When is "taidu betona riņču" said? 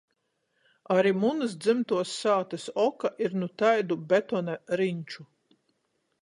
3.63-5.29